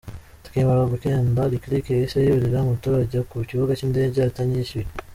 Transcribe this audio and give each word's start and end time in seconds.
Tukimara 0.43 0.89
kugenda, 0.91 1.49
Lick 1.51 1.65
Lick 1.71 1.85
yahise 1.93 2.17
yurira 2.27 2.59
moto 2.67 2.89
ajya 3.01 3.21
ku 3.29 3.35
kibuga 3.49 3.71
cy’indege 3.79 4.19
atanyishyuye. 4.23 4.87